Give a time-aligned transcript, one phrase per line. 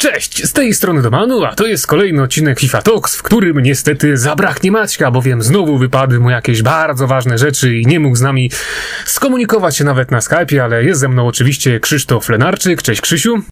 [0.00, 4.16] Cześć, z tej strony Domanu, a to jest kolejny odcinek FIFA Talks, w którym niestety
[4.16, 8.50] zabraknie Maćka, bowiem znowu wypadły mu jakieś bardzo ważne rzeczy i nie mógł z nami
[9.04, 12.82] skomunikować się nawet na Skype'ie, ale jest ze mną oczywiście Krzysztof Lenarczyk.
[12.82, 13.42] Cześć Krzysiu.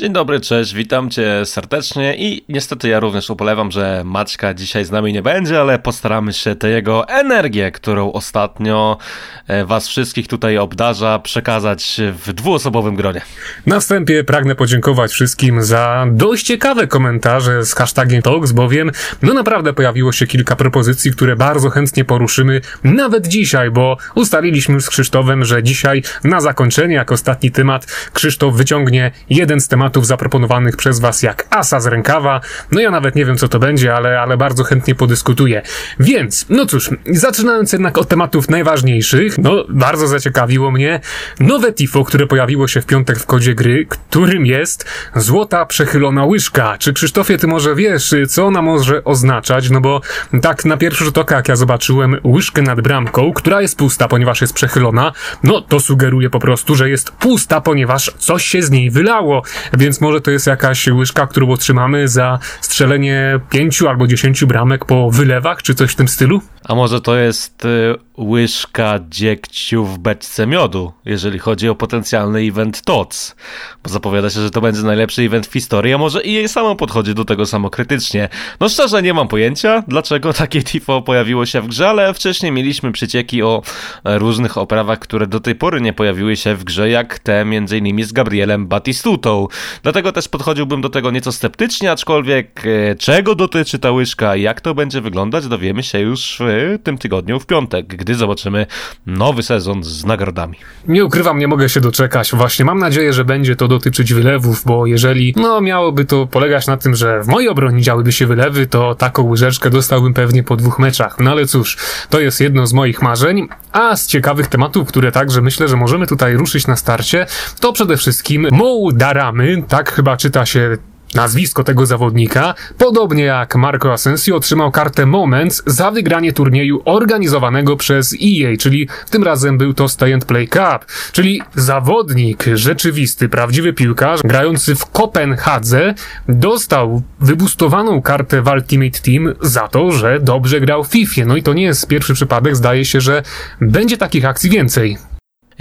[0.00, 4.90] Dzień dobry, cześć, witam cię serdecznie i niestety ja również upolewam, że Maćka dzisiaj z
[4.90, 8.98] nami nie będzie, ale postaramy się tę jego energię, którą ostatnio
[9.46, 13.20] e, was wszystkich tutaj obdarza, przekazać w dwuosobowym gronie.
[13.66, 18.90] Na wstępie pragnę podziękować wszystkim za dość ciekawe komentarze z hashtagiem Talks, bowiem
[19.22, 24.84] no naprawdę pojawiło się kilka propozycji, które bardzo chętnie poruszymy nawet dzisiaj, bo ustaliliśmy już
[24.84, 30.06] z Krzysztofem, że dzisiaj na zakończenie, jak ostatni temat, Krzysztof wyciągnie jeden z tematów tematów
[30.06, 32.40] zaproponowanych przez Was jak asa z rękawa.
[32.70, 35.62] No ja nawet nie wiem, co to będzie, ale, ale bardzo chętnie podyskutuję.
[36.00, 41.00] Więc, no cóż, zaczynając jednak od tematów najważniejszych, no bardzo zaciekawiło mnie
[41.40, 44.84] nowe tifo, które pojawiło się w piątek w kodzie gry, którym jest
[45.16, 46.76] złota przechylona łyżka.
[46.78, 49.70] Czy Krzysztofie, ty może wiesz, co ona może oznaczać?
[49.70, 50.00] No bo
[50.42, 54.40] tak na pierwszy rzut oka, jak ja zobaczyłem łyżkę nad bramką, która jest pusta, ponieważ
[54.40, 55.12] jest przechylona,
[55.44, 59.42] no to sugeruje po prostu, że jest pusta, ponieważ coś się z niej wylało
[59.80, 65.10] więc może to jest jakaś łyżka, którą otrzymamy za strzelenie pięciu albo dziesięciu bramek po
[65.10, 66.40] wylewach, czy coś w tym stylu?
[66.64, 72.82] A może to jest y, łyżka dziegciu w beczce miodu, jeżeli chodzi o potencjalny event
[72.82, 73.36] TOC.
[73.82, 76.76] Bo zapowiada się, że to będzie najlepszy event w historii, a może i jej samo
[76.76, 78.28] podchodzi do tego samokrytycznie.
[78.60, 82.92] No szczerze nie mam pojęcia, dlaczego takie tifo pojawiło się w grze, ale wcześniej mieliśmy
[82.92, 83.62] przycieki o
[84.04, 87.78] e, różnych oprawach, które do tej pory nie pojawiły się w grze, jak te między
[87.78, 89.48] innymi z Gabrielem Batistutą.
[89.82, 94.60] Dlatego też podchodziłbym do tego nieco sceptycznie, aczkolwiek e, czego dotyczy ta łyżka i jak
[94.60, 98.66] to będzie wyglądać, dowiemy się już w tym tygodniu w piątek, gdy zobaczymy
[99.06, 100.56] nowy sezon z nagrodami.
[100.88, 102.32] Nie ukrywam, nie mogę się doczekać.
[102.32, 106.76] Właśnie mam nadzieję, że będzie to dotyczyć wylewów, bo jeżeli no miałoby to polegać na
[106.76, 110.78] tym, że w mojej obronie działyby się wylewy, to taką łyżeczkę dostałbym pewnie po dwóch
[110.78, 111.16] meczach.
[111.20, 111.76] No ale cóż,
[112.10, 113.48] to jest jedno z moich marzeń.
[113.72, 117.26] A z ciekawych tematów, które także myślę, że możemy tutaj ruszyć na starcie,
[117.60, 120.76] to przede wszystkim Mo Daramy, tak chyba czyta się
[121.14, 128.12] Nazwisko tego zawodnika, podobnie jak Marco Asensio, otrzymał kartę Moments za wygranie turnieju organizowanego przez
[128.14, 134.20] EA, czyli tym razem był to Stay and Play Cup, czyli zawodnik, rzeczywisty, prawdziwy piłkarz,
[134.24, 135.94] grający w Kopenhadze,
[136.28, 141.22] dostał wybustowaną kartę w Ultimate Team za to, że dobrze grał w FIFA.
[141.26, 143.22] No i to nie jest pierwszy przypadek, zdaje się, że
[143.60, 144.98] będzie takich akcji więcej.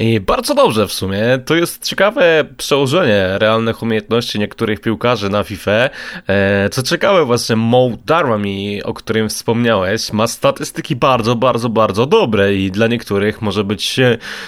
[0.02, 1.22] I bardzo dobrze w sumie.
[1.46, 5.72] To jest ciekawe przełożenie realnych umiejętności niektórych piłkarzy na FIFA.
[6.28, 12.56] E, co ciekawe, właśnie Mo Darwami, o którym wspomniałeś, ma statystyki bardzo, bardzo, bardzo dobre
[12.56, 14.00] i dla niektórych może być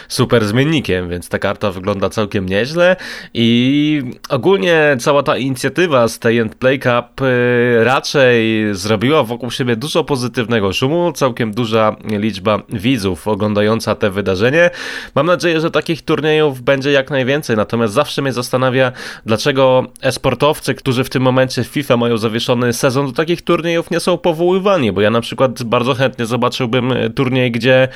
[0.08, 2.96] super zmiennikiem, więc ta karta wygląda całkiem nieźle
[3.34, 10.04] i ogólnie cała ta inicjatywa Stay and Play Cup e, raczej zrobiła wokół siebie dużo
[10.04, 14.70] pozytywnego szumu, całkiem duża liczba widzów oglądająca te wydarzenie.
[15.16, 18.92] Mam nadzieję, nadzieję, że takich turniejów będzie jak najwięcej, natomiast zawsze mnie zastanawia,
[19.26, 24.00] dlaczego esportowcy, którzy w tym momencie w FIFA mają zawieszony sezon, do takich turniejów nie
[24.00, 27.88] są powoływani, bo ja na przykład bardzo chętnie zobaczyłbym e, turniej, gdzie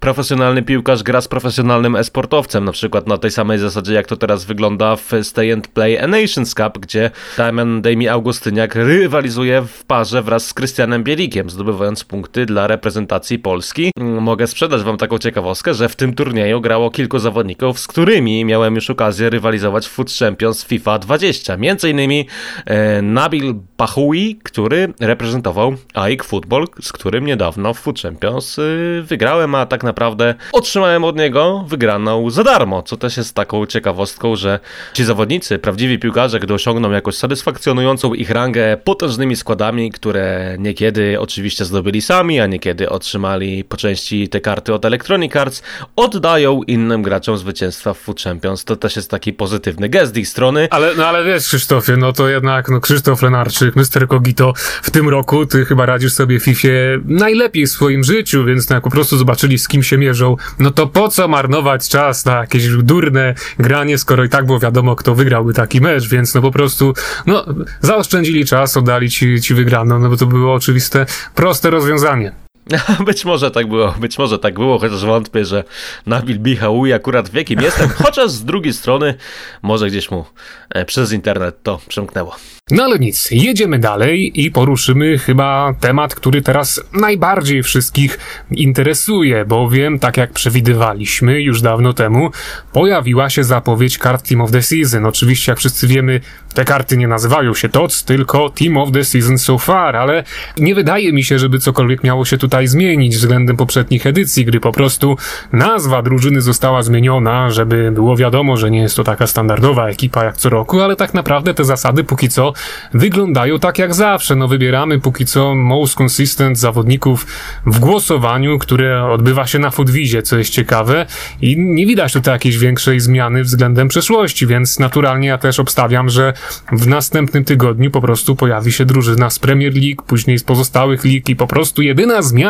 [0.00, 4.44] profesjonalny piłkarz gra z profesjonalnym esportowcem, na przykład na tej samej zasadzie, jak to teraz
[4.44, 10.22] wygląda w Stay and Play a Nations Cup, gdzie Damian Demi Augustyniak rywalizuje w parze
[10.22, 13.90] wraz z Krystianem Bielikiem, zdobywając punkty dla reprezentacji Polski.
[14.00, 18.44] Mm, mogę sprzedać wam taką ciekawostkę, że w tym turnieju grało kilku zawodników, z którymi
[18.44, 21.56] miałem już okazję rywalizować w Foot Champions FIFA 20.
[21.56, 22.26] Między innymi
[22.66, 28.62] e, Nabil Bahoui, który reprezentował AIK Football, z którym niedawno w Foot Champions e,
[29.02, 34.36] wygrałem, a tak naprawdę otrzymałem od niego wygraną za darmo, co też jest taką ciekawostką,
[34.36, 34.60] że
[34.94, 41.64] ci zawodnicy, prawdziwi piłkarze, gdy osiągną jakoś satysfakcjonującą ich rangę potężnymi składami, które niekiedy oczywiście
[41.64, 45.62] zdobyli sami, a niekiedy otrzymali po części te karty od Electronic Arts,
[45.96, 48.64] oddają innym graczom zwycięstwa w Food Champions.
[48.64, 50.68] To też jest taki pozytywny gest ich strony.
[50.70, 54.08] Ale, no ale wiesz Krzysztofie, no to jednak no Krzysztof Lenarczyk, Mr.
[54.08, 54.52] Kogito
[54.82, 56.68] w tym roku ty chyba radzisz sobie FIFA
[57.04, 60.70] najlepiej w swoim życiu, więc no jak po prostu zobaczyli z kim się mierzą, no
[60.70, 65.14] to po co marnować czas na jakieś durne granie, skoro i tak było wiadomo kto
[65.14, 66.94] wygrałby taki mecz, więc no po prostu
[67.26, 67.46] no
[67.80, 72.41] zaoszczędzili czas, oddali ci, ci wygraną, no bo to było oczywiste, proste rozwiązanie.
[73.06, 75.64] Być może tak było, być może tak było, chociaż wątpię, że
[76.06, 79.14] Nabil Bihaui akurat w jakim jestem, chociaż z drugiej strony
[79.62, 80.24] może gdzieś mu
[80.70, 82.36] e, przez internet to przemknęło.
[82.70, 88.18] No ale nic, jedziemy dalej i poruszymy chyba temat, który teraz najbardziej wszystkich
[88.50, 92.30] interesuje, bowiem, tak jak przewidywaliśmy już dawno temu,
[92.72, 95.06] pojawiła się zapowiedź kart Team of the Season.
[95.06, 96.20] Oczywiście, jak wszyscy wiemy,
[96.54, 100.24] te karty nie nazywają się TOC, tylko Team of the Season so far, ale
[100.58, 104.72] nie wydaje mi się, żeby cokolwiek miało się tutaj zmienić względem poprzednich edycji, gdy po
[104.72, 105.16] prostu
[105.52, 110.36] nazwa drużyny została zmieniona, żeby było wiadomo, że nie jest to taka standardowa ekipa jak
[110.36, 112.52] co roku, ale tak naprawdę te zasady póki co
[112.94, 114.36] wyglądają tak jak zawsze.
[114.36, 117.26] No wybieramy póki co most consistent zawodników
[117.66, 121.06] w głosowaniu, które odbywa się na Foodwizie, co jest ciekawe
[121.40, 126.32] i nie widać tutaj jakiejś większej zmiany względem przeszłości, więc naturalnie ja też obstawiam, że
[126.72, 131.28] w następnym tygodniu po prostu pojawi się drużyna z Premier League, później z pozostałych lig
[131.28, 132.41] i po prostu jedyna zmiana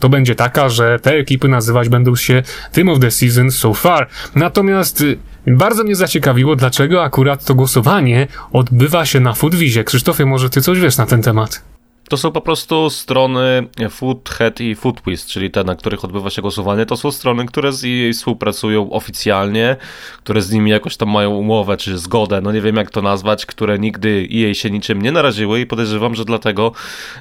[0.00, 2.42] to będzie taka, że te ekipy nazywać będą się
[2.72, 4.08] Team of the Season so far.
[4.34, 9.84] Natomiast y, bardzo mnie zaciekawiło, dlaczego akurat to głosowanie odbywa się na Foodwizie.
[9.84, 11.75] Krzysztofie, może ty coś wiesz na ten temat?
[12.08, 16.86] To są po prostu strony Foodhead i Foodquiz, czyli te, na których odbywa się głosowanie.
[16.86, 19.76] To są strony, które z jej współpracują oficjalnie,
[20.18, 23.46] które z nimi jakoś tam mają umowę czy zgodę, no nie wiem jak to nazwać,
[23.46, 26.72] które nigdy jej się niczym nie naraziły i podejrzewam, że dlatego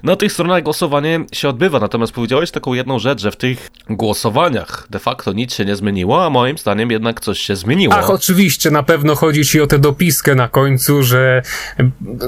[0.04, 1.80] na tych stronach głosowanie się odbywa.
[1.80, 6.26] Natomiast powiedziałeś taką jedną rzecz, że w tych głosowaniach de facto nic się nie zmieniło,
[6.26, 7.94] a moim zdaniem jednak coś się zmieniło.
[7.94, 11.42] Ach, oczywiście, na pewno chodzi ci o tę dopiskę na końcu, że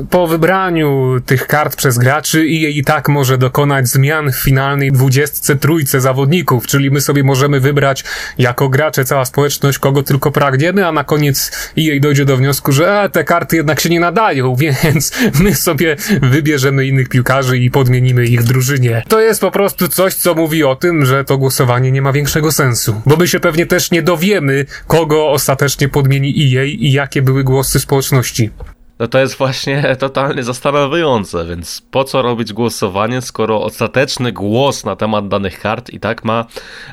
[0.10, 5.56] po wybraniu tych kart przez graczy EA i tak może dokonać zmian w finalnej dwudziestce
[5.56, 8.04] trójce zawodników, czyli my sobie możemy wybrać
[8.38, 13.00] jako gracze, cała społeczność, kogo tylko pragniemy, a na koniec EA dojdzie do wniosku, że
[13.00, 18.26] a, te karty jednak się nie nadają, więc my sobie wybierzemy innych piłkarzy i podmienimy
[18.26, 19.04] ich w drużynie.
[19.08, 22.52] To jest po prostu coś, co mówi o tym, że to głosowanie nie ma większego
[22.52, 23.02] sensu.
[23.06, 27.80] Bo my się pewnie też nie dowiemy, kogo ostatecznie podmieni EA i jakie były głosy
[27.80, 28.50] społeczności.
[29.00, 34.96] No to jest właśnie totalnie zastanawiające, więc po co robić głosowanie, skoro ostateczny głos na
[34.96, 36.46] temat danych kart i tak ma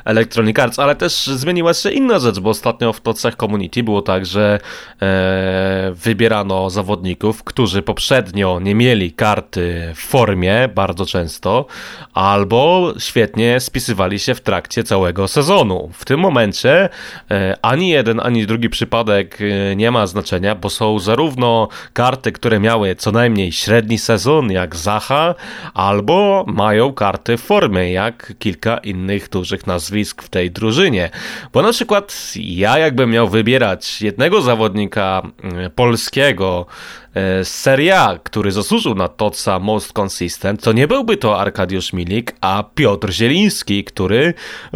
[0.05, 4.25] Electronic Arts, ale też zmieniła się inna rzecz, bo ostatnio w tocach community było tak,
[4.25, 4.59] że
[5.01, 11.65] e, wybierano zawodników, którzy poprzednio nie mieli karty w formie bardzo często,
[12.13, 15.89] albo świetnie spisywali się w trakcie całego sezonu.
[15.93, 16.89] W tym momencie
[17.31, 22.59] e, ani jeden, ani drugi przypadek e, nie ma znaczenia, bo są zarówno karty, które
[22.59, 25.35] miały co najmniej średni sezon, jak Zaha,
[25.73, 31.09] albo mają karty w formie, jak kilka innych dużych nazwisk w tej drużynie.
[31.53, 36.65] Bo na przykład ja jakbym miał wybierać jednego zawodnika mm, polskiego,
[37.15, 42.35] E, Serie A, który zasłużył na Toca Most Consistent, to nie byłby to Arkadiusz Milik,
[42.41, 44.33] a Piotr Zieliński, który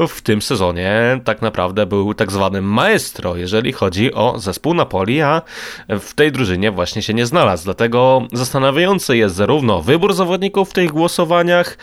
[0.08, 5.42] w tym sezonie tak naprawdę był tak zwanym maestro, jeżeli chodzi o zespół Napoli, a
[5.90, 7.64] w tej drużynie właśnie się nie znalazł.
[7.64, 11.78] Dlatego zastanawiający jest zarówno wybór zawodników w tych głosowaniach,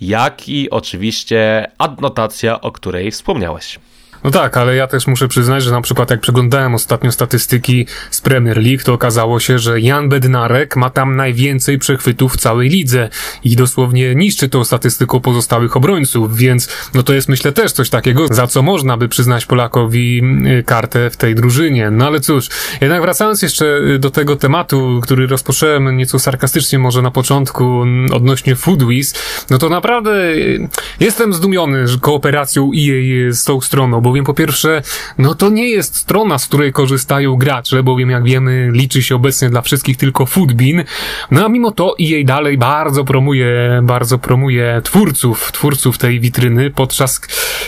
[0.00, 3.78] jak i oczywiście adnotacja, o której wspomniałeś.
[4.24, 8.20] No tak, ale ja też muszę przyznać, że na przykład jak przeglądałem ostatnio statystyki z
[8.20, 13.08] Premier League, to okazało się, że Jan Bednarek ma tam najwięcej przechwytów w całej lidze
[13.44, 18.26] i dosłownie niszczy tą statystyką pozostałych obrońców, więc no to jest myślę też coś takiego,
[18.30, 20.22] za co można by przyznać Polakowi
[20.58, 21.90] y, kartę w tej drużynie.
[21.90, 22.48] No ale cóż,
[22.80, 28.56] jednak wracając jeszcze y, do tego tematu, który rozpocząłem nieco sarkastycznie może na początku odnośnie
[28.56, 29.14] Foodwiz,
[29.50, 30.68] no to naprawdę y,
[31.00, 34.82] jestem zdumiony kooperacją EA z tą stroną, bo bowiem po pierwsze,
[35.18, 39.50] no to nie jest strona, z której korzystają gracze, bowiem jak wiemy, liczy się obecnie
[39.50, 40.84] dla wszystkich tylko Foodbin,
[41.30, 47.20] no a mimo to EA dalej bardzo promuje, bardzo promuje twórców, twórców tej witryny, podczas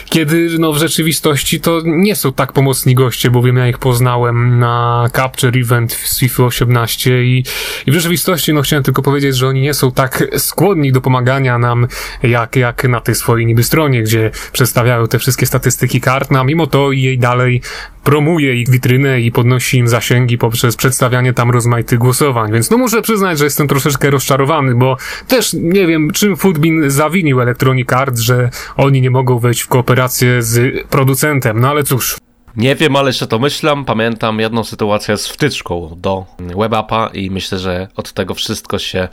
[0.04, 5.08] kiedy, no w rzeczywistości to nie są tak pomocni goście, bowiem ja ich poznałem na
[5.16, 7.44] Capture Event w FIFA 18 i,
[7.86, 11.58] i w rzeczywistości, no chciałem tylko powiedzieć, że oni nie są tak skłonni do pomagania
[11.58, 11.86] nam,
[12.22, 16.92] jak, jak na tej swojej niby stronie, gdzie przedstawiają te wszystkie statystyki kart, mimo to
[16.92, 17.60] jej dalej
[18.04, 22.52] promuje ich witrynę i podnosi im zasięgi poprzez przedstawianie tam rozmaitych głosowań.
[22.52, 24.96] Więc no muszę przyznać, że jestem troszeczkę rozczarowany, bo
[25.28, 30.42] też nie wiem, czym Foodbin zawinił Electronic Arts, że oni nie mogą wejść w kooperację
[30.42, 31.60] z producentem.
[31.60, 32.16] No ale cóż,
[32.56, 33.84] nie wiem, ale jeszcze to myślam.
[33.84, 39.08] Pamiętam jedną sytuację z wtyczką do WebAppa i myślę, że od tego wszystko się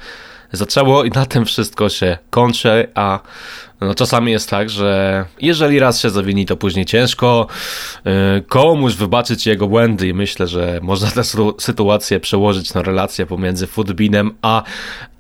[0.52, 3.20] zaczęło i na tym wszystko się kończy, a
[3.82, 7.48] no czasami jest tak, że jeżeli raz się zawini, to później ciężko
[8.06, 8.12] yy,
[8.48, 11.24] komuś wybaczyć jego błędy i myślę, że można tę
[11.58, 14.64] sytuację przełożyć na relację pomiędzy Foodbinem a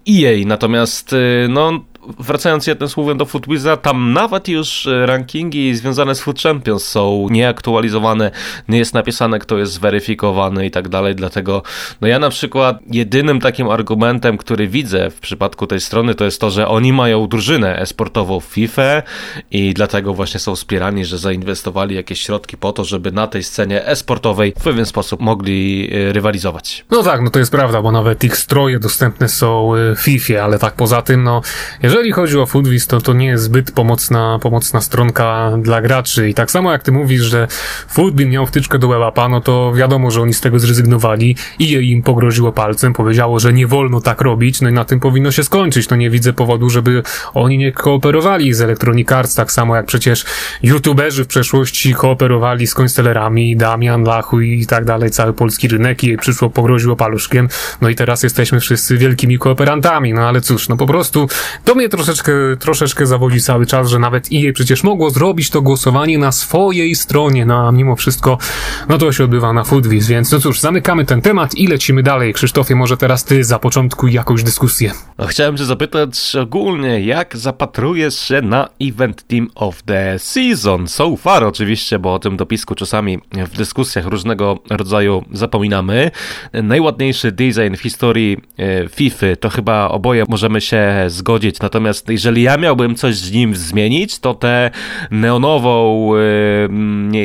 [0.09, 0.45] EA.
[0.45, 1.71] Natomiast yy, no
[2.19, 7.27] wracając jednym słowem do Footwiza, tam nawet już e, rankingi związane z Foot Champions są
[7.31, 8.31] nieaktualizowane,
[8.67, 11.63] nie jest napisane, kto jest zweryfikowany i tak dalej, dlatego
[12.01, 16.41] no ja na przykład jedynym takim argumentem, który widzę w przypadku tej strony, to jest
[16.41, 19.03] to, że oni mają drużynę esportową w FIFA
[19.51, 23.85] i dlatego właśnie są wspierani, że zainwestowali jakieś środki po to, żeby na tej scenie
[23.85, 26.85] esportowej w pewien sposób mogli e, rywalizować.
[26.91, 30.43] No tak, no to jest prawda, bo nawet ich stroje dostępne są e, w FIFA,
[30.43, 31.41] ale tak poza tym, no
[31.91, 36.29] jeżeli chodzi o Foodwiz, to to nie jest zbyt pomocna, pomocna stronka dla graczy.
[36.29, 37.47] I tak samo jak ty mówisz, że
[37.87, 42.03] Foodbin miał wtyczkę do WebAppa, no to wiadomo, że oni z tego zrezygnowali i im
[42.03, 45.89] pogroziło palcem, powiedziało, że nie wolno tak robić, no i na tym powinno się skończyć,
[45.89, 50.25] no nie widzę powodu, żeby oni nie kooperowali z Electronic Arts, tak samo jak przecież
[50.63, 56.07] youtuberzy w przeszłości kooperowali z Constellerami, Damian, Lachu i tak dalej, cały polski rynek i
[56.07, 57.49] jej przyszło pogroziło paluszkiem,
[57.81, 61.27] no i teraz jesteśmy wszyscy wielkimi kooperantami, no ale cóż, no po prostu
[61.65, 66.31] to troszeczkę, troszeczkę zawodzi cały czas, że nawet EA przecież mogło zrobić to głosowanie na
[66.31, 68.37] swojej stronie, no a mimo wszystko,
[68.89, 72.33] no to się odbywa na Foodwiz, więc no cóż, zamykamy ten temat i lecimy dalej.
[72.33, 74.91] Krzysztofie, może teraz ty zapoczątkuj jakąś dyskusję.
[75.17, 80.87] No, chciałem cię zapytać ogólnie, jak zapatrujesz się na Event Team of the Season?
[80.87, 86.11] So far oczywiście, bo o tym dopisku czasami w dyskusjach różnego rodzaju zapominamy.
[86.53, 92.57] Najładniejszy design w historii e, FIFA to chyba oboje możemy się zgodzić, natomiast jeżeli ja
[92.57, 94.71] miałbym coś z nim zmienić, to tę
[95.11, 96.11] neonową,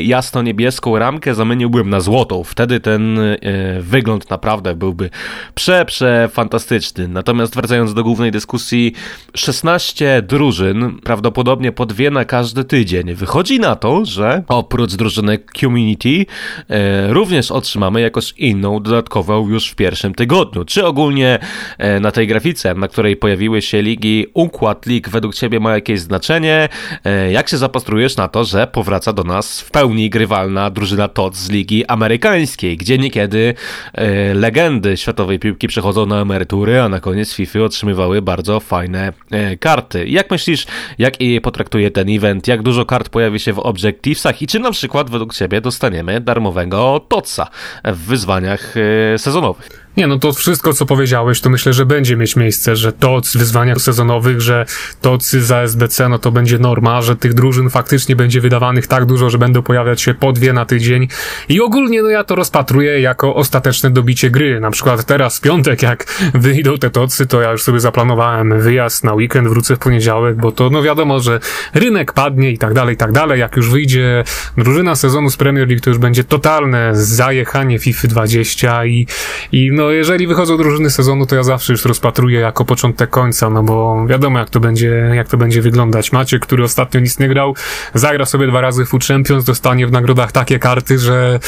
[0.02, 2.44] jasno-niebieską ramkę zamieniłbym na złotą.
[2.44, 3.36] Wtedy ten e,
[3.80, 5.10] wygląd naprawdę byłby
[5.54, 7.08] prze, prze fantastyczny.
[7.08, 8.92] Natomiast wracając do głównej dyskusji,
[9.34, 13.14] 16 drużyn, prawdopodobnie po dwie na każdy tydzień.
[13.14, 16.26] Wychodzi na to, że oprócz drużyny Community
[16.68, 20.64] e, również otrzymamy jakoś inną, dodatkową już w pierwszym tygodniu.
[20.64, 21.38] Czy ogólnie
[21.78, 26.00] e, na tej grafice, na której pojawiły się ligi, układ lig według Ciebie ma jakieś
[26.00, 26.68] znaczenie?
[27.04, 31.36] E, jak się zapatrujesz na to, że powraca do nas w pełni grywalna drużyna TOT
[31.36, 33.54] z ligi amerykańskiej, gdzie niekiedy
[33.92, 39.56] e, legendy światowej piłki przechodzą na emerytury, a na koniec FIFA otrzymywały bardzo fajne e,
[39.56, 40.06] karty.
[40.08, 40.66] Jak myślisz,
[40.98, 42.48] jak EA potraktuje ten event?
[42.48, 47.00] Jak dużo kart pojawi się w Objectivesach i czy na przykład według Ciebie dostaniemy darmowego
[47.08, 47.46] TOTSa
[47.84, 48.74] w wyzwaniach
[49.16, 49.85] sezonowych?
[49.96, 53.36] Nie, no to wszystko, co powiedziałeś, to myślę, że będzie mieć miejsce, że to w
[53.36, 54.66] wyzwaniach sezonowych, że
[55.00, 59.30] tocy za SBC, no to będzie norma, że tych drużyn faktycznie będzie wydawanych tak dużo,
[59.30, 61.08] że będą pojawiać się po dwie na tydzień
[61.48, 64.60] i ogólnie, no ja to rozpatruję jako ostateczne dobicie gry.
[64.60, 69.04] Na przykład teraz w piątek, jak wyjdą te tocy, to ja już sobie zaplanowałem wyjazd
[69.04, 71.40] na weekend, wrócę w poniedziałek, bo to, no wiadomo, że
[71.74, 73.40] rynek padnie i tak dalej, i tak dalej.
[73.40, 74.24] Jak już wyjdzie
[74.56, 79.06] drużyna sezonu z Premier League, to już będzie totalne zajechanie FIFA 20 i,
[79.52, 83.62] i no jeżeli wychodzą drużyny sezonu, to ja zawsze już rozpatruję jako początek końca, no
[83.62, 86.12] bo wiadomo jak to będzie, jak to będzie wyglądać.
[86.12, 87.54] Macie, który ostatnio nic nie grał,
[87.94, 91.40] zagra sobie dwa razy Food Champions, dostanie w nagrodach takie karty, że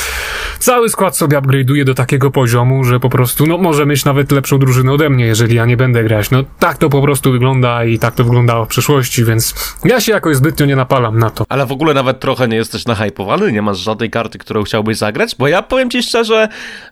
[0.59, 4.59] cały skład sobie upgrade'uje do takiego poziomu, że po prostu, no może mieć nawet lepszą
[4.59, 6.30] drużynę ode mnie, jeżeli ja nie będę grać.
[6.30, 9.54] No tak to po prostu wygląda i tak to wyglądało w przeszłości, więc
[9.85, 11.45] ja się jakoś zbytnio nie napalam na to.
[11.49, 15.37] Ale w ogóle nawet trochę nie jesteś nahypowany, nie masz żadnej karty, którą chciałbyś zagrać,
[15.38, 16.49] bo ja powiem ci szczerze,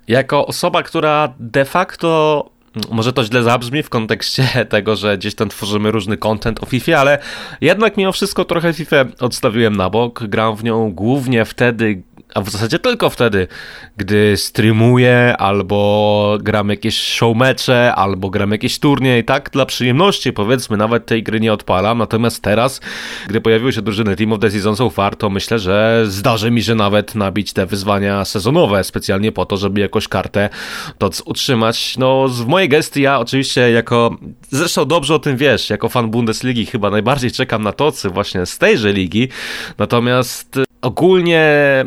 [0.09, 2.51] jako osoba, która de facto
[2.91, 6.99] może to źle zabrzmi w kontekście tego, że gdzieś tam tworzymy różny content o FIFA,
[6.99, 7.19] ale
[7.61, 10.25] jednak mimo wszystko trochę FIFA odstawiłem na bok.
[10.25, 12.03] Gram w nią głównie wtedy,
[12.35, 13.49] a w zasadzie tylko wtedy,
[13.97, 21.07] gdy streamuję, albo gram jakieś showmecze, albo gram jakieś turniej, tak dla przyjemności powiedzmy, nawet
[21.07, 22.81] tej gry nie odpalam, natomiast teraz,
[23.29, 26.63] gdy pojawiły się drużyny Team of the Season so far, to myślę, że zdarzy mi
[26.63, 30.51] się nawet nabić te wyzwania sezonowe, specjalnie po to, żeby jakąś kartę
[30.99, 31.99] TOC utrzymać.
[31.99, 34.17] No, w mojej gestii ja oczywiście jako,
[34.51, 38.59] zresztą dobrze o tym wiesz, jako fan Bundesligi chyba najbardziej czekam na tocy właśnie z
[38.59, 39.29] tejże ligi,
[39.79, 41.45] natomiast Ogólnie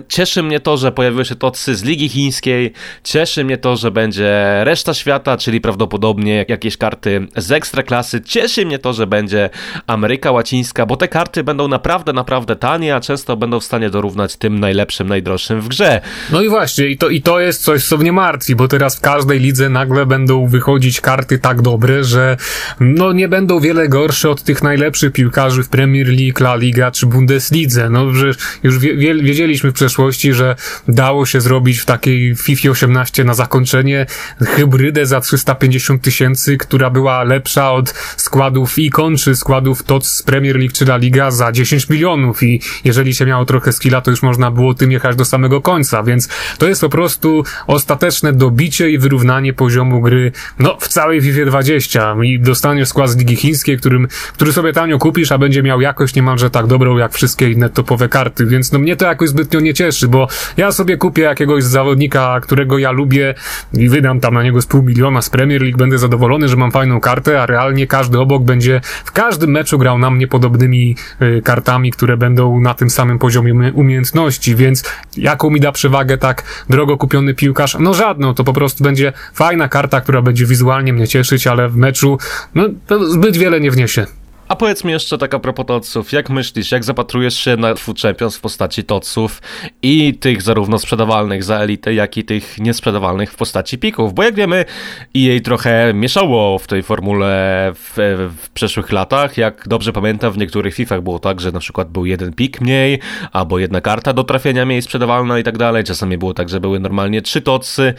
[0.08, 4.62] cieszy mnie to, że pojawiły się tocy z Ligi Chińskiej, cieszy mnie to, że będzie
[4.63, 9.50] reszta świata, czyli prawdopodobnie jakieś karty z ekstraklasy, cieszy mnie to, że będzie
[9.88, 14.36] Ameryka Łacińska, bo te karty będą naprawdę, naprawdę tanie, a często będą w stanie dorównać
[14.36, 16.01] tym najlepszym, najdroższym w grze.
[16.32, 19.01] No i właśnie, i to, i to jest coś, co mnie martwi, bo teraz w
[19.01, 22.38] każdej lidze nagle będą wychodzić karty tak dobre, że
[22.79, 27.06] no nie będą wiele gorsze od tych najlepszych piłkarzy w Premier League, La Liga czy
[27.06, 27.89] Bundeslidze.
[27.89, 28.32] No, że
[28.63, 30.55] już wie wiedzieliśmy w przeszłości, że
[30.88, 34.05] dało się zrobić w takiej FIFA 18 na zakończenie
[34.39, 40.55] hybrydę za 350 tysięcy, która była lepsza od składów Icon czy składów TOTS z Premier
[40.55, 42.43] League czy La Liga za 10 milionów.
[42.43, 46.03] I jeżeli się miało trochę skilla, to już można było tym jechać do samego końca,
[46.03, 51.46] więc to jest po prostu ostateczne dobicie i wyrównanie poziomu gry, no, w całej FIFA
[51.46, 55.81] 20 i dostaniesz skład z Ligi Chińskiej, którym, który sobie tanio kupisz, a będzie miał
[55.81, 59.60] jakość niemalże tak dobrą jak wszystkie inne topowe karty, więc no mnie to jakoś zbytnio
[59.60, 63.36] nie cieszy, bo ja sobie kupię jakiegoś zawodnika, którego ja lubię
[63.74, 66.72] i wydam tam na niego z pół miliona z Premier League, będę zadowolony, że mam
[66.72, 71.42] fajną kartę, a realnie każdy obok będzie w każdym meczu grał na mnie podobnymi y,
[71.42, 74.84] kartami, które będą na tym samym poziomie umiejętności, więc
[75.18, 77.78] jaką mi da przewagę tak drogo kupiony piłkarz?
[77.80, 81.76] No żadną, to po prostu będzie fajna karta, która będzie wizualnie mnie cieszyć, ale w
[81.76, 82.18] meczu
[82.56, 82.64] no,
[83.10, 84.19] zbyt wiele nie wniesie.
[84.50, 88.00] A powiedz mi jeszcze tak a propos toców, jak myślisz, jak zapatrujesz się na Food
[88.00, 89.41] Champions w postaci toców
[89.82, 94.13] i tych zarówno sprzedawalnych za elitę, jak i tych niesprzedawalnych w postaci pików?
[94.13, 94.65] Bo jak wiemy,
[95.13, 97.94] jej trochę mieszało w tej formule w,
[98.41, 99.38] w przeszłych latach.
[99.38, 103.00] Jak dobrze pamiętam, w niektórych FIFach było tak, że na przykład był jeden pik mniej,
[103.32, 105.84] albo jedna karta do trafienia mniej sprzedawalna i tak dalej.
[105.84, 107.94] Czasami było tak, że były normalnie trzy tocy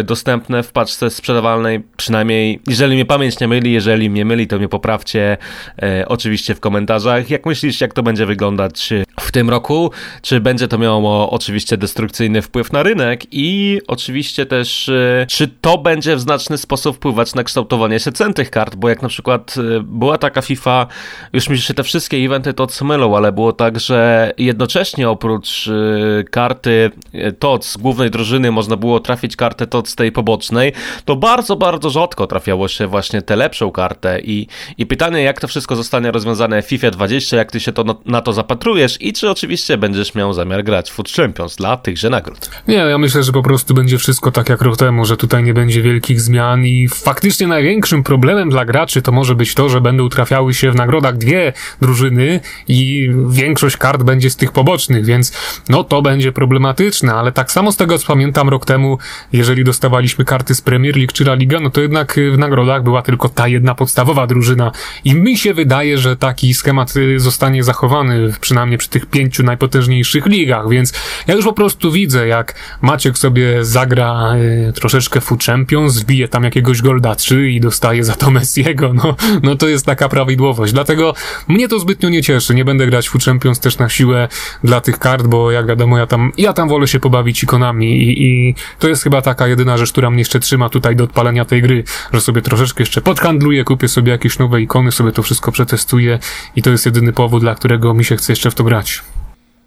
[0.00, 1.80] y, dostępne w paczce sprzedawalnej.
[1.96, 5.36] Przynajmniej, jeżeli mnie pamięć nie myli, jeżeli mnie myli, to mnie poprawcie
[5.82, 7.30] e, oczywiście w komentarzach.
[7.30, 9.90] Jak myślisz, jak to będzie wyglądać w tym roku?
[10.22, 15.78] Czy będzie to miało oczywiście destrukcyjny wpływ na rynek i oczywiście też, e, czy to
[15.78, 18.76] będzie w znaczny sposób wpływać na kształtowanie się cen tych kart?
[18.76, 20.86] Bo jak na przykład e, była taka FIFA,
[21.32, 26.24] już mi się te wszystkie eventy to mylą, ale było tak, że jednocześnie oprócz e,
[26.24, 26.90] karty
[27.38, 30.72] TOC głównej drużyny można było trafić kartę TOC tej pobocznej,
[31.04, 34.46] to bardzo, bardzo rzadko trafiało się właśnie tę lepszą kartę i,
[34.78, 37.84] i pytanie, jak to wszystko wszystko zostanie rozwiązane w FIFA 20, jak ty się to
[38.06, 42.10] na to zapatrujesz i czy oczywiście będziesz miał zamiar grać w Food Champions dla tychże
[42.10, 42.50] nagród.
[42.68, 45.54] Nie, ja myślę, że po prostu będzie wszystko tak jak rok temu, że tutaj nie
[45.54, 50.08] będzie wielkich zmian i faktycznie największym problemem dla graczy to może być to, że będą
[50.08, 55.32] trafiały się w nagrodach dwie drużyny i większość kart będzie z tych pobocznych, więc
[55.68, 58.98] no to będzie problematyczne, ale tak samo z tego co pamiętam rok temu,
[59.32, 63.02] jeżeli dostawaliśmy karty z Premier League czy La Liga, no to jednak w nagrodach była
[63.02, 64.72] tylko ta jedna podstawowa drużyna
[65.04, 70.26] i mi się wydaje, że taki schemat y, zostanie zachowany przynajmniej przy tych pięciu najpotężniejszych
[70.26, 70.92] ligach, więc
[71.26, 76.44] ja już po prostu widzę, jak Maciek sobie zagra y, troszeczkę Food Champions, wbije tam
[76.44, 80.72] jakiegoś Golda 3 i dostaje za to Messiego, no, no to jest taka prawidłowość.
[80.72, 81.14] Dlatego
[81.48, 82.54] mnie to zbytnio nie cieszy.
[82.54, 84.28] Nie będę grać Food Champions też na siłę
[84.64, 88.22] dla tych kart, bo jak wiadomo, ja tam, ja tam wolę się pobawić ikonami i,
[88.22, 91.62] i to jest chyba taka jedyna rzecz, która mnie jeszcze trzyma tutaj do odpalenia tej
[91.62, 95.52] gry, że sobie troszeczkę jeszcze podhandluję, kupię sobie jakieś nowe ikony, sobie to wszystko wszystko
[95.52, 96.18] przetestuję
[96.56, 99.02] i to jest jedyny powód, dla którego mi się chce jeszcze w to grać.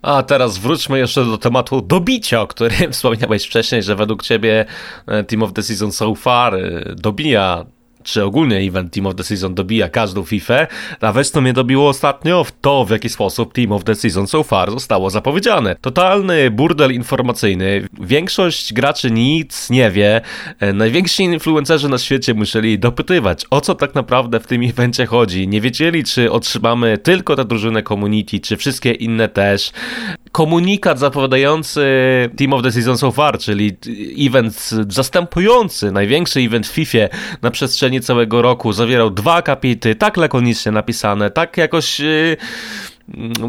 [0.02, 4.66] A teraz wróćmy jeszcze do tematu dobicia, o którym wspomniałeś wcześniej, że według ciebie
[5.08, 7.66] e, Team of the Season so far e, dobija
[8.04, 10.68] czy ogólnie event Team of the Season dobija każdą FIFA,
[11.02, 14.44] nawet to mnie dobiło ostatnio w to, w jaki sposób Team of the Season so
[14.44, 15.76] far zostało zapowiedziane.
[15.82, 20.22] Totalny burdel informacyjny, większość graczy nic nie wie,
[20.60, 25.48] e, najwięksi influencerzy na świecie musieli dopytywać, o co tak naprawdę w tym evencie chodzi.
[25.48, 29.72] Nie wiedzieli, czy otrzymamy tylko tę drużynę community, czy wszystkie inne też.
[30.32, 31.82] Komunikat zapowiadający
[32.38, 33.78] Team of the Season so far, czyli
[34.20, 36.98] event zastępujący największy event w FIFA
[37.42, 42.02] na przestrzeni całego roku zawierał dwa akapity, tak lakonicznie napisane, tak jakoś...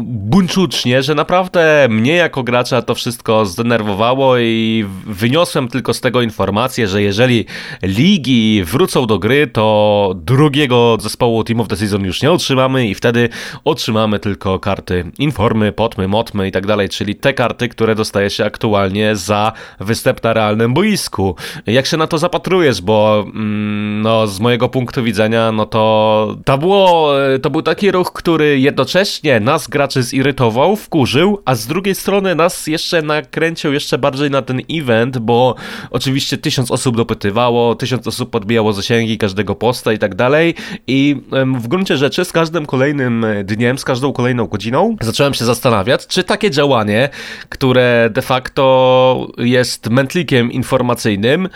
[0.03, 6.87] Buńczucznie, że naprawdę mnie jako gracza to wszystko zdenerwowało i wyniosłem tylko z tego informację,
[6.87, 7.45] że jeżeli
[7.81, 12.95] ligi wrócą do gry, to drugiego zespołu Team of the Season już nie otrzymamy i
[12.95, 13.29] wtedy
[13.63, 18.45] otrzymamy tylko karty informy, potmy, motmy i tak dalej, czyli te karty, które dostaje się
[18.45, 21.35] aktualnie za występ na realnym boisku.
[21.65, 26.57] Jak się na to zapatrujesz, bo mm, no z mojego punktu widzenia, no to to
[26.57, 32.35] było, to był taki ruch, który jednocześnie nas graczy zirytował, wkurzył, a z drugiej strony
[32.35, 35.55] nas jeszcze nakręcił jeszcze bardziej na ten event, bo
[35.91, 40.55] oczywiście tysiąc osób dopytywało, tysiąc osób podbijało zasięgi każdego posta i tak dalej
[40.87, 41.21] i
[41.55, 46.23] w gruncie rzeczy z każdym kolejnym dniem, z każdą kolejną godziną zacząłem się zastanawiać, czy
[46.23, 47.09] takie działanie,
[47.49, 51.49] które de facto jest mętlikiem informacyjnym,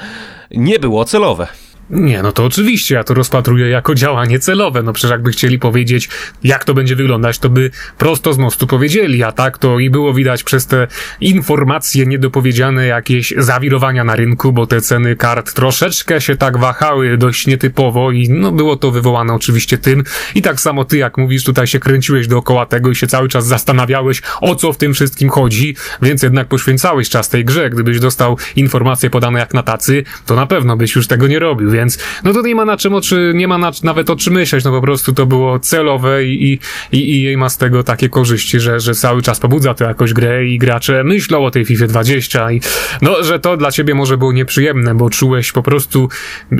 [0.52, 1.48] nie było celowe.
[1.90, 4.84] Nie, no to oczywiście, ja to rozpatruję jako działanie celowe.
[4.84, 6.10] No przecież jakby chcieli powiedzieć,
[6.44, 10.14] jak to będzie wyglądać, to by prosto z mostu powiedzieli, a tak to i było
[10.14, 10.88] widać przez te
[11.22, 17.48] informacje niedopowiedziane jakieś zawirowania na rynku, bo te ceny kart troszeczkę się tak wahały dość
[17.48, 20.04] nietypowo i no było to wywołane oczywiście tym.
[20.36, 23.48] I tak samo ty, jak mówisz, tutaj się kręciłeś dookoła tego i się cały czas
[23.48, 27.70] zastanawiałeś, o co w tym wszystkim chodzi, więc jednak poświęcałeś czas tej grze.
[27.70, 31.77] Gdybyś dostał informacje podane jak na tacy, to na pewno byś już tego nie robił,
[31.78, 34.64] więc no to nie ma na czym oczy, nie ma na, nawet o czym myśleć,
[34.66, 36.60] no po prostu to było celowe i,
[36.92, 40.14] i, i jej ma z tego takie korzyści, że, że cały czas pobudza to jakoś
[40.14, 42.62] grę i gracze myślą o tej FIFA 20 i
[43.02, 46.10] no, że to dla ciebie może było nieprzyjemne, bo czułeś po prostu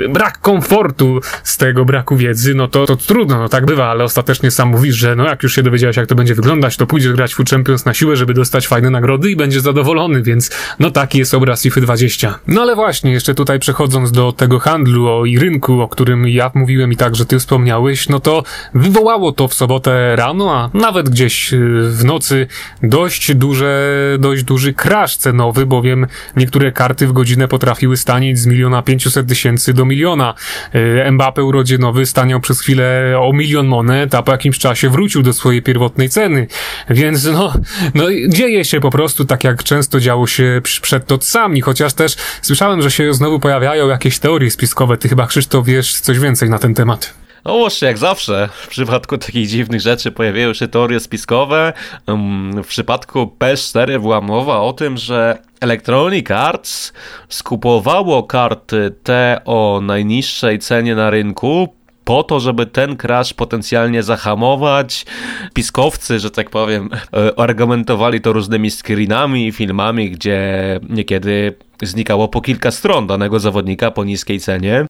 [0.10, 4.52] brak komfortu z tego braku wiedzy, no to, to trudno, no tak bywa, ale ostatecznie
[4.52, 7.34] sam mówisz, że no jak już się dowiedziałeś, jak to będzie wyglądać, to pójdziesz grać
[7.36, 11.34] Food Champions na siłę, żeby dostać fajne nagrody i będziesz zadowolony, więc no taki jest
[11.34, 12.40] obraz FIFA 20.
[12.48, 16.92] No ale właśnie, jeszcze tutaj przechodząc do tego handlu i rynku, o którym ja mówiłem
[16.92, 18.44] i także ty wspomniałeś, no to
[18.74, 21.58] wywołało to w sobotę rano, a nawet gdzieś y,
[21.92, 22.48] w nocy
[22.84, 28.82] dość duże, dość duży crash cenowy, bowiem niektóre karty w godzinę potrafiły stanieć z miliona
[28.82, 30.34] pięciuset tysięcy do miliona.
[30.76, 35.34] Y, Mbappe urodzinowy staniał przez chwilę o milion monet, a po jakimś czasie wrócił do
[35.34, 36.48] swojej pierwotnej ceny.
[36.90, 37.54] Więc no,
[37.96, 42.82] no dzieje się po prostu tak, jak często działo się przed tocami, chociaż też słyszałem,
[42.82, 44.97] że się znowu pojawiają jakieś teorie spiskowe.
[45.00, 47.14] Ty chyba, Krzysztof, wiesz coś więcej na ten temat.
[47.46, 51.74] No właśnie, jak zawsze, w przypadku takich dziwnych rzeczy pojawiają się teorie spiskowe.
[52.64, 56.94] W przypadku PS4 była mowa o tym, że Electronic Arts
[57.30, 61.74] skupowało karty te o najniższej cenie na rynku
[62.08, 65.06] po to, żeby ten crash potencjalnie zahamować.
[65.54, 70.40] Piskowcy, że tak powiem, e, argumentowali to różnymi screenami, filmami, gdzie
[70.90, 74.86] niekiedy znikało po kilka stron danego zawodnika po niskiej cenie.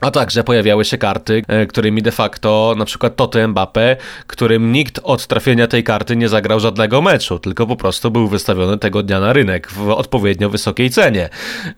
[0.00, 5.00] A także pojawiały się karty, e, którymi de facto, na przykład Toty Mbappe, którym nikt
[5.02, 9.20] od trafienia tej karty nie zagrał żadnego meczu, tylko po prostu był wystawiony tego dnia
[9.20, 11.28] na rynek w odpowiednio wysokiej cenie.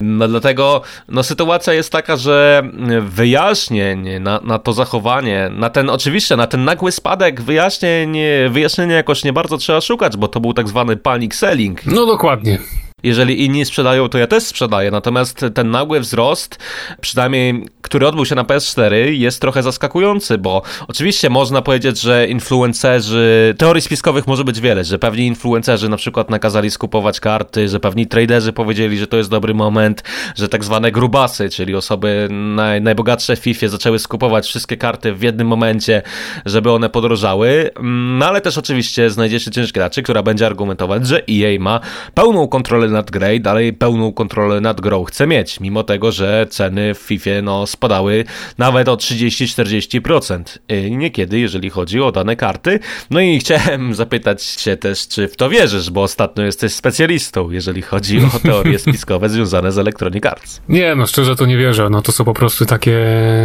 [0.01, 2.63] No dlatego, no sytuacja jest taka, że
[3.01, 8.17] wyjaśnień na, na to zachowanie, na ten, oczywiście, na ten nagły spadek wyjaśnień,
[8.51, 11.87] wyjaśnienia jakoś nie bardzo trzeba szukać, bo to był tak zwany panic selling.
[11.87, 12.59] No dokładnie
[13.03, 14.91] jeżeli inni sprzedają, to ja też sprzedaję.
[14.91, 16.59] Natomiast ten nagły wzrost,
[17.01, 23.55] przynajmniej który odbył się na PS4, jest trochę zaskakujący, bo oczywiście można powiedzieć, że influencerzy,
[23.59, 28.07] teorii spiskowych może być wiele, że pewni influencerzy na przykład nakazali skupować karty, że pewni
[28.07, 30.03] traderzy powiedzieli, że to jest dobry moment,
[30.37, 35.23] że tak zwane grubasy, czyli osoby naj, najbogatsze w FIFA zaczęły skupować wszystkie karty w
[35.23, 36.03] jednym momencie,
[36.47, 37.71] żeby one podrożały.
[37.83, 41.81] No ale też oczywiście znajdzie się część graczy, która będzie argumentować, że EA ma
[42.15, 46.13] pełną kontrolę kontrolę nad grę i dalej pełną kontrolę nad grą chce mieć, mimo tego,
[46.13, 48.25] że ceny w FIFA no, spadały
[48.59, 50.43] nawet o 30-40%.
[50.91, 52.81] Niekiedy, jeżeli chodzi o dane karty.
[53.11, 57.83] No i chciałem zapytać się też, czy w to wierzysz, bo ostatnio jesteś specjalistą, jeżeli
[57.83, 60.61] chodzi o teorie spiskowe związane z Electronic Arts.
[60.69, 61.89] Nie, no szczerze to nie wierzę.
[61.91, 62.99] No to są po prostu takie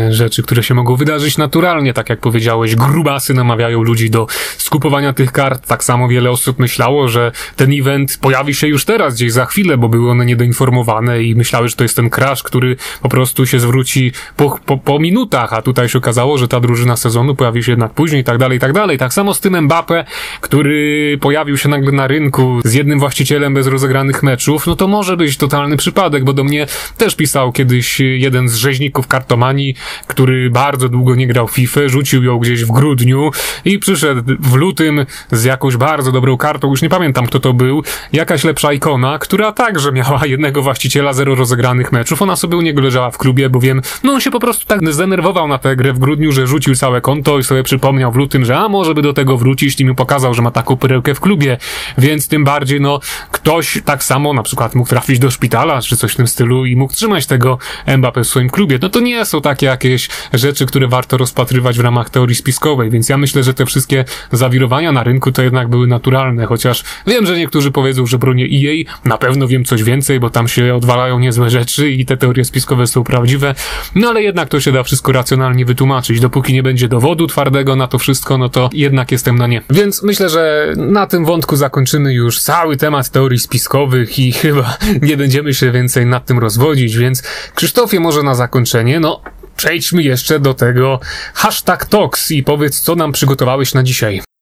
[0.10, 2.76] rzeczy, które się mogą wydarzyć naturalnie, tak jak powiedziałeś.
[2.76, 4.28] Grubasy namawiają ludzi do
[4.58, 5.68] skupowania tych kart.
[5.68, 9.78] Tak samo wiele osób myślało, że ten event pojawi się już teraz gdzieś za chwilę,
[9.78, 13.60] bo były one niedoinformowane i myślały, że to jest ten crash, który po prostu się
[13.60, 17.72] zwróci po, po, po minutach, a tutaj się okazało, że ta drużyna sezonu pojawi się
[17.72, 18.98] jednak później i tak dalej, i tak dalej.
[18.98, 20.06] Tak samo z tym Mbappe,
[20.42, 25.18] który pojawił się nagle na rynku z jednym właścicielem bez rozegranych meczów, no to może
[25.18, 26.68] być totalny przypadek, bo do mnie
[26.98, 29.76] też pisał kiedyś jeden z rzeźników kartomanii,
[30.08, 33.32] który bardzo długo nie grał FIFA, rzucił ją gdzieś w grudniu
[33.66, 37.84] i przyszedł w lutym z jakąś bardzo dobrą kartą, już nie pamiętam kto to był,
[38.14, 42.22] jakaś lepsza ikona, która także miała jednego właściciela, zero rozegranych meczów.
[42.22, 45.48] Ona sobie u niego leżała w klubie, bowiem no on się po prostu tak zdenerwował
[45.48, 48.58] na tę grę w grudniu, że rzucił całe konto i sobie przypomniał w lutym, że
[48.58, 51.58] a może by do tego wrócić i mi pokazał, że ma taką perełkę w klubie,
[51.98, 53.00] więc tym bardziej no
[53.32, 56.76] ktoś tak samo na przykład mógł trafić do szpitala czy coś w tym stylu i
[56.76, 57.58] mógł trzymać tego
[57.88, 58.80] Mbappé w swoim klubie.
[58.82, 63.10] No to nie są takie jakieś rzeczy, które warto rozpatrywać w ramach teorii spiskowej, więc
[63.10, 67.38] ja myślę, że te wszystkie zawirowania na rynku to jednak były naturalne, chociaż wiem, że
[67.38, 71.50] niektórzy powiedzą, że bronię EA, na pewno wiem coś więcej, bo tam się odwalają niezłe
[71.50, 73.56] rzeczy i te teorie spiskowe są prawdziwe,
[73.96, 76.20] no ale jednak to się da wszystko racjonalnie wytłumaczyć.
[76.20, 79.62] Dopóki nie będzie dowodu twardego na to wszystko, no to jednak jestem na nie.
[79.70, 85.18] Więc myślę, że na tym wątku zakończymy już cały temat teorii spiskowych i chyba nie
[85.18, 87.24] będziemy się więcej nad tym rozwodzić, więc
[87.56, 89.22] Krzysztofie może na zakończenie, no
[89.58, 91.00] przejdźmy jeszcze do tego
[91.34, 94.33] hashtag Tox i powiedz, co nam przygotowałeś na dzisiaj.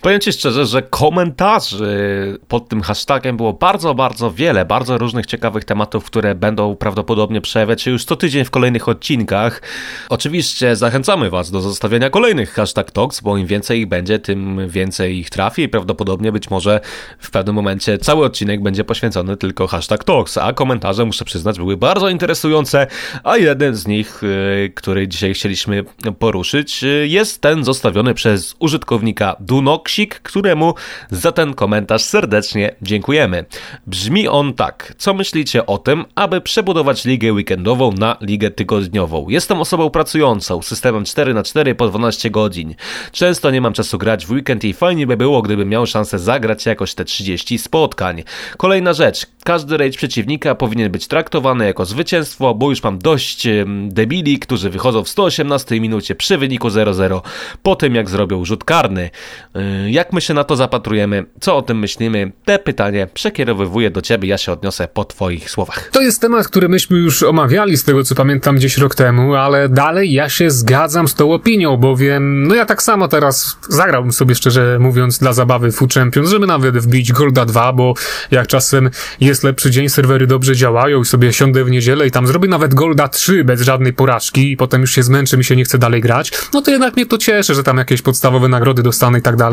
[0.00, 5.64] Powiem Ci szczerze, że komentarzy pod tym hashtagiem było bardzo, bardzo wiele, bardzo różnych ciekawych
[5.64, 9.62] tematów, które będą prawdopodobnie przejawiać się już co tydzień w kolejnych odcinkach.
[10.08, 15.18] Oczywiście zachęcamy Was do zostawiania kolejnych hashtag talks, bo im więcej ich będzie, tym więcej
[15.18, 16.80] ich trafi i prawdopodobnie być może
[17.18, 21.76] w pewnym momencie cały odcinek będzie poświęcony tylko hashtag talks, a komentarze, muszę przyznać, były
[21.76, 22.86] bardzo interesujące,
[23.24, 25.84] a jeden z nich, y, który dzisiaj chcieliśmy
[26.18, 30.74] poruszyć, y, jest ten zostawiony przez użytkownika Dunoksik, któremu
[31.10, 33.44] za ten komentarz serdecznie dziękujemy.
[33.86, 34.94] Brzmi on tak.
[34.98, 39.28] Co myślicie o tym, aby przebudować ligę weekendową na ligę tygodniową?
[39.28, 42.74] Jestem osobą pracującą, systemem 4 na 4 po 12 godzin.
[43.12, 46.66] Często nie mam czasu grać w weekend i fajnie by było, gdybym miał szansę zagrać
[46.66, 48.22] jakoś te 30 spotkań.
[48.56, 49.26] Kolejna rzecz.
[49.44, 53.48] Każdy raid przeciwnika powinien być traktowany jako zwycięstwo, bo już mam dość
[53.88, 57.20] debili, którzy wychodzą w 118 minucie przy wyniku 0-0
[57.62, 59.10] po tym jak zrobią rzut karny.
[59.56, 61.26] Y, jak my się na to zapatrujemy?
[61.40, 62.32] Co o tym myślimy?
[62.44, 65.90] Te pytanie przekierowywuję do ciebie, ja się odniosę po twoich słowach.
[65.92, 69.68] To jest temat, który myśmy już omawiali z tego co pamiętam gdzieś rok temu, ale
[69.68, 74.34] dalej ja się zgadzam z tą opinią, bowiem no ja tak samo teraz zagrałbym sobie
[74.34, 77.94] szczerze mówiąc dla zabawy Food Champions, żeby nawet wbić Golda 2, bo
[78.30, 78.90] jak czasem
[79.20, 82.74] jest lepszy dzień, serwery dobrze działają i sobie siądę w niedzielę i tam zrobię nawet
[82.74, 86.00] Golda 3 bez żadnej porażki i potem już się zmęczę, mi się nie chce dalej
[86.00, 89.36] grać, no to jednak mnie to cieszy, że tam jakieś podstawowe nagrody dostanę i tak
[89.36, 89.45] dalej.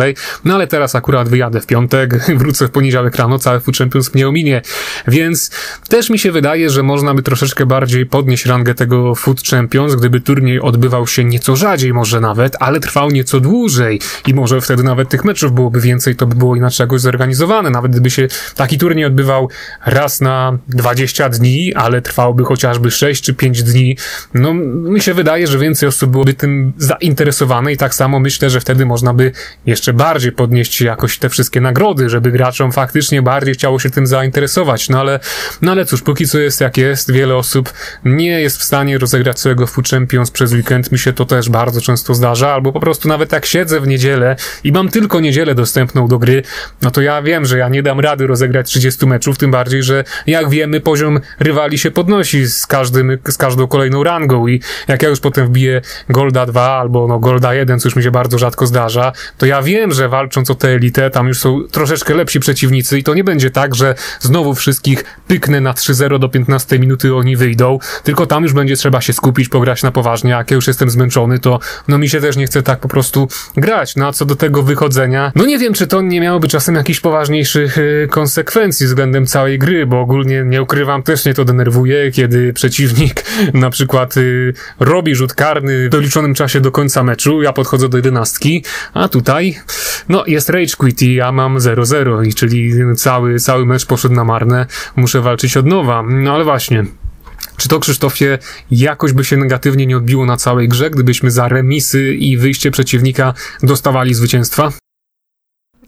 [0.46, 4.28] No ale teraz akurat wyjadę w piątek, wrócę w poniedziałek rano, cały Food Champions mnie
[4.28, 4.62] ominie.
[5.08, 5.52] Więc
[5.90, 10.22] też mi się wydaje, że można by troszeczkę bardziej podnieść rangę tego Food Champions, gdyby
[10.22, 15.10] turniej odbywał się nieco rzadziej może nawet, ale trwał nieco dłużej i może wtedy nawet
[15.10, 17.70] tych meczów byłoby więcej, to by było inaczej jakoś zorganizowane.
[17.70, 19.50] Nawet gdyby się taki turniej odbywał
[19.86, 23.98] raz na 20 dni, ale trwałby chociażby 6 czy 5 dni,
[24.34, 28.60] no mi się wydaje, że więcej osób byłoby tym zainteresowane i tak samo myślę, że
[28.60, 29.32] wtedy można by
[29.66, 34.90] jeszcze bardziej podnieść jakoś te wszystkie nagrody, żeby graczom faktycznie bardziej chciało się tym zainteresować.
[34.90, 35.20] No ale,
[35.62, 37.74] no ale cóż, póki co jest jak jest, wiele osób
[38.06, 40.92] nie jest w stanie rozegrać swojego Food Champions przez weekend.
[40.92, 44.36] Mi się to też bardzo często zdarza, albo po prostu nawet jak siedzę w niedzielę
[44.64, 46.44] i mam tylko niedzielę dostępną do gry,
[46.82, 50.04] no to ja wiem, że ja nie dam rady rozegrać 30 meczów, tym bardziej, że
[50.28, 55.10] jak wiemy, poziom rywali się podnosi z każdym, z każdą kolejną rangą i jak ja
[55.10, 58.68] już potem wbiję Golda 2 albo no Golda 1, co już mi się bardzo rzadko
[58.68, 63.00] zdarza, to ja wiem, że walcząc o tę elitę, tam już są troszeczkę lepsi przeciwnicy
[63.00, 67.36] i to nie będzie tak, że znowu wszystkich pyknę na 3-0 do 15 minuty oni
[67.36, 70.90] wyjdą, tylko tam już będzie trzeba się skupić, pograć na poważnie, jak ja już jestem
[70.90, 73.96] zmęczony, to no mi się też nie chce tak po prostu grać.
[73.96, 77.00] No a co do tego wychodzenia, no nie wiem, czy to nie miałoby czasem jakichś
[77.00, 82.54] poważniejszych y, konsekwencji względem całej gry, bo ogólnie nie ukrywam, też mnie to denerwuje, kiedy
[82.54, 83.24] przeciwnik
[83.54, 87.98] na przykład y, robi rzut karny w doliczonym czasie do końca meczu, ja podchodzę do
[87.98, 89.53] jedenastki, a tutaj
[90.10, 94.24] no jest rage quit i ja mam 0-0 i czyli cały, cały mecz poszedł na
[94.24, 96.04] marne, muszę walczyć od nowa.
[96.08, 96.86] No ale właśnie,
[97.58, 98.40] czy to, Krzysztofie,
[98.72, 103.34] jakoś by się negatywnie nie odbiło na całej grze, gdybyśmy za remisy i wyjście przeciwnika
[103.64, 104.72] dostawali zwycięstwa?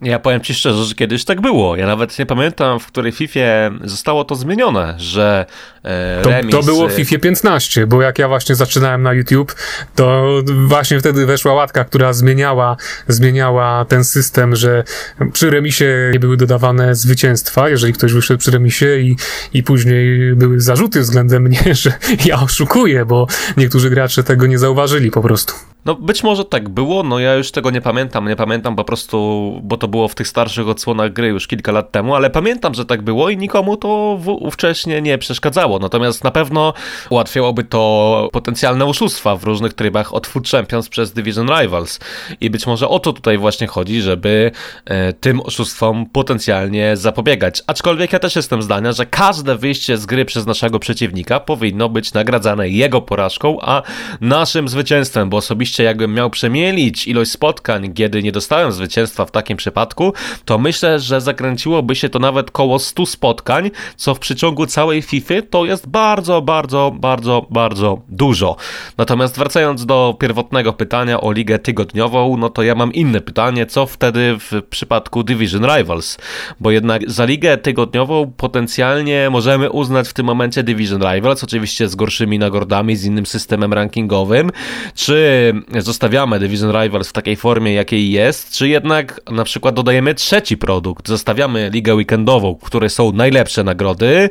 [0.02, 1.76] Ja powiem ci szczerze, że kiedyś tak było.
[1.76, 3.40] Ja nawet nie pamiętam, w której FIFA
[3.84, 5.46] zostało to zmienione, że
[5.82, 6.52] e, to, remis...
[6.52, 9.54] to było w FIFA 15, bo jak ja właśnie zaczynałem na YouTube,
[9.94, 10.26] to
[10.66, 12.76] właśnie wtedy weszła łatka, która zmieniała,
[13.08, 14.84] zmieniała ten system, że
[15.32, 19.16] przy remisie nie były dodawane zwycięstwa, jeżeli ktoś wyszedł przy remisie i,
[19.52, 21.92] i później były zarzuty względem mnie, że
[22.24, 25.75] ja oszukuję, bo niektórzy gracze tego nie zauważyli po prostu.
[25.86, 29.60] No być może tak było, no ja już tego nie pamiętam, nie pamiętam po prostu,
[29.64, 32.84] bo to było w tych starszych odsłonach gry już kilka lat temu, ale pamiętam, że
[32.84, 34.18] tak było i nikomu to
[34.50, 35.78] wcześniej nie przeszkadzało.
[35.78, 36.72] Natomiast na pewno
[37.10, 42.00] ułatwiałoby to potencjalne oszustwa w różnych trybach od Food Champions przez Division Rivals.
[42.40, 44.50] I być może o to tutaj właśnie chodzi, żeby
[44.84, 47.62] e, tym oszustwom potencjalnie zapobiegać.
[47.66, 52.12] Aczkolwiek ja też jestem zdania, że każde wyjście z gry przez naszego przeciwnika powinno być
[52.12, 53.82] nagradzane jego porażką, a
[54.20, 59.56] naszym zwycięstwem, bo osobiście jakbym miał przemielić ilość spotkań, kiedy nie dostałem zwycięstwa w takim
[59.56, 60.12] przypadku,
[60.44, 65.34] to myślę, że zakręciłoby się to nawet koło 100 spotkań, co w przeciągu całej FIFA
[65.50, 68.56] to jest bardzo, bardzo, bardzo, bardzo dużo.
[68.98, 73.86] Natomiast wracając do pierwotnego pytania o ligę tygodniową, no to ja mam inne pytanie, co
[73.86, 76.18] wtedy w przypadku Division Rivals,
[76.60, 81.94] bo jednak za ligę tygodniową potencjalnie możemy uznać w tym momencie Division Rivals, oczywiście z
[81.94, 84.50] gorszymi nagrodami, z innym systemem rankingowym,
[84.94, 90.56] czy zostawiamy Division Rivals w takiej formie, jakiej jest, czy jednak na przykład dodajemy trzeci
[90.56, 94.30] produkt, zostawiamy Ligę Weekendową, w której są najlepsze nagrody,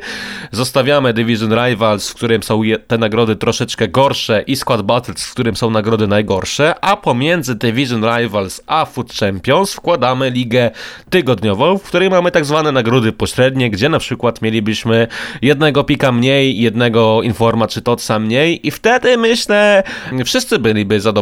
[0.52, 5.56] zostawiamy Division Rivals, w którym są te nagrody troszeczkę gorsze i Squad Battles, w którym
[5.56, 10.71] są nagrody najgorsze, a pomiędzy Division Rivals a Food Champions wkładamy ligę
[11.10, 15.08] tygodniową, w której mamy tak zwane nagrody pośrednie, gdzie na przykład mielibyśmy
[15.41, 19.84] jednego pika mniej, jednego informa czy totsa mniej i wtedy myślę,
[20.26, 21.14] wszyscy byliby zadowoleni.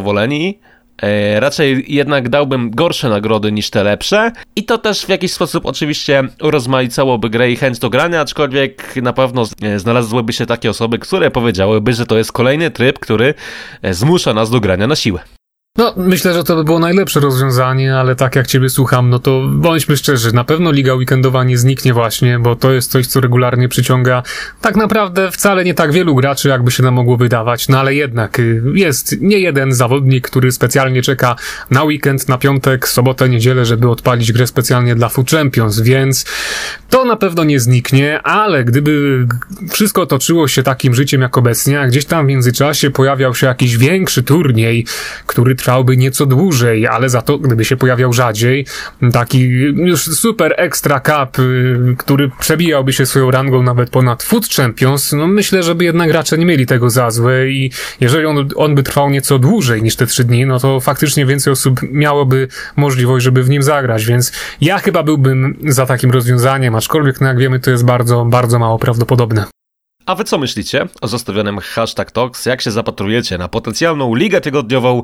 [1.01, 5.65] E, raczej jednak dałbym gorsze nagrody niż te lepsze i to też w jakiś sposób
[5.65, 10.99] oczywiście urozmaicałoby grę i chęć do grania, aczkolwiek na pewno e, znalazłyby się takie osoby,
[10.99, 13.33] które powiedziałyby, że to jest kolejny tryb, który
[13.81, 15.19] e, zmusza nas do grania na siłę.
[15.77, 19.41] No, myślę, że to by było najlepsze rozwiązanie, ale tak jak ciebie słucham, no to
[19.47, 23.69] bądźmy szczerzy, na pewno liga weekendowa nie zniknie właśnie, bo to jest coś, co regularnie
[23.69, 24.23] przyciąga
[24.61, 28.39] tak naprawdę wcale nie tak wielu graczy, jakby się nam mogło wydawać, no ale jednak
[28.39, 31.35] y, jest nie jeden zawodnik, który specjalnie czeka
[31.71, 36.25] na weekend, na piątek, sobotę, niedzielę, żeby odpalić grę specjalnie dla Food Champions, więc
[36.89, 39.25] to na pewno nie zniknie, ale gdyby
[39.69, 43.77] wszystko toczyło się takim życiem jak obecnie, a gdzieś tam w międzyczasie pojawiał się jakiś
[43.77, 44.85] większy turniej,
[45.25, 48.65] który trwałby nieco dłużej, ale za to, gdyby się pojawiał rzadziej,
[49.13, 49.39] taki
[49.75, 55.27] już super extra cup, y, który przebijałby się swoją rangą nawet ponad Food Champions, no
[55.27, 59.09] myślę, żeby jednak gracze nie mieli tego za złe i jeżeli on, on by trwał
[59.09, 63.49] nieco dłużej niż te trzy dni, no to faktycznie więcej osób miałoby możliwość, żeby w
[63.49, 67.85] nim zagrać, więc ja chyba byłbym za takim rozwiązaniem, aczkolwiek, no jak wiemy, to jest
[67.85, 69.62] bardzo, bardzo mało prawdopodobne.
[70.05, 72.45] A wy co myślicie o zostawionym hashtag Talks?
[72.45, 75.03] Jak się zapatrujecie na potencjalną ligę tygodniową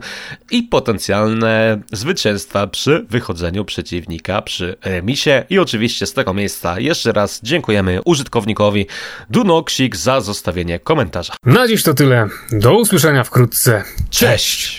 [0.51, 5.43] i potencjalne zwycięstwa przy wychodzeniu przeciwnika przy remisie?
[5.49, 8.85] I oczywiście z tego miejsca jeszcze raz dziękujemy użytkownikowi
[9.29, 11.33] Dunoksik za zostawienie komentarza.
[11.45, 12.27] Na dziś to tyle.
[12.51, 13.83] Do usłyszenia wkrótce.
[14.09, 14.67] Cześć!